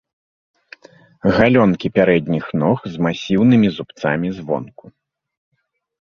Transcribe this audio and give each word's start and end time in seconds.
Галёнкі 1.35 1.91
пярэдніх 1.97 2.45
ног 2.61 2.79
з 2.93 3.03
масіўнымі 3.07 3.67
зубцамі 3.77 4.27
звонку. 4.39 4.85